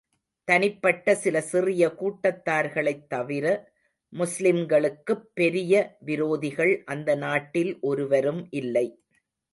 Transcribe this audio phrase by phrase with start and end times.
[0.47, 3.45] தனிப்பட்ட சில சிறிய கூட்டத்தார்களைத் தவிர,
[4.13, 8.87] முஸ்லிம்களுக்குப் பெரிய விரோதிகள் அந்த நாட்டில் ஒருவரும் இல்லை.